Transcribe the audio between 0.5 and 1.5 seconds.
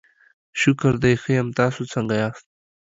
شکر دی، ښه یم،